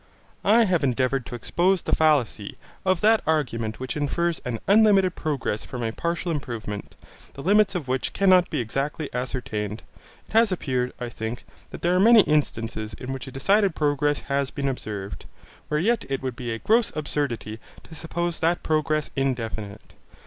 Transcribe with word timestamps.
I 0.43 0.63
have 0.63 0.83
endeavoured 0.83 1.27
to 1.27 1.35
expose 1.35 1.83
the 1.83 1.93
fallacy 1.95 2.57
of 2.83 3.01
that 3.01 3.21
argument 3.27 3.79
which 3.79 3.95
infers 3.95 4.41
an 4.45 4.57
unlimited 4.67 5.13
progress 5.13 5.63
from 5.63 5.83
a 5.83 5.91
partial 5.91 6.31
improvement, 6.31 6.95
the 7.35 7.43
limits 7.43 7.75
of 7.75 7.87
which 7.87 8.11
cannot 8.11 8.49
be 8.49 8.59
exactly 8.59 9.13
ascertained. 9.13 9.83
It 10.27 10.33
has 10.33 10.51
appeared, 10.51 10.91
I 10.99 11.09
think, 11.09 11.43
that 11.69 11.83
there 11.83 11.93
are 11.95 11.99
many 11.99 12.21
instances 12.21 12.95
in 12.95 13.13
which 13.13 13.27
a 13.27 13.31
decided 13.31 13.75
progress 13.75 14.21
has 14.21 14.49
been 14.49 14.67
observed, 14.67 15.25
where 15.67 15.79
yet 15.79 16.03
it 16.09 16.23
would 16.23 16.35
be 16.35 16.49
a 16.49 16.57
gross 16.57 16.91
absurdity 16.95 17.59
to 17.83 17.93
suppose 17.93 18.39
that 18.39 18.63
progress 18.63 19.11
indefinite. 19.15 19.93